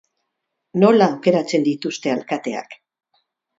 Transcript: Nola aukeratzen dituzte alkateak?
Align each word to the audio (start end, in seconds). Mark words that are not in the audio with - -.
Nola 0.83 1.09
aukeratzen 1.17 1.69
dituzte 1.69 2.17
alkateak? 2.17 2.77